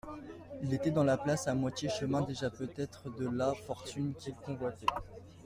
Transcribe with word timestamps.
Il 0.63 0.73
était 0.73 0.89
dans 0.89 1.03
la 1.03 1.15
place, 1.15 1.47
à 1.47 1.53
moitié 1.53 1.87
chemin 1.87 2.21
déjà 2.23 2.49
peut-être 2.49 3.03
de 3.19 3.27
la 3.27 3.53
fortune 3.53 4.15
qu'il 4.15 4.33
convoitait. 4.33 4.87